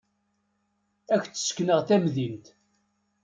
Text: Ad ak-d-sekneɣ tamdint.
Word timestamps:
Ad 1.13 1.19
ak-d-sekneɣ 1.21 1.79
tamdint. 1.87 2.45